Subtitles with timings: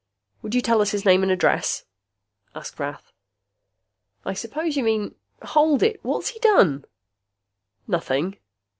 [0.41, 1.85] "Would you tell us his name and address?"
[2.55, 3.11] asked Rath.
[4.25, 5.99] "I suppose you mean hold it!
[6.03, 6.85] What's he done?"
[7.87, 8.39] "Nothing."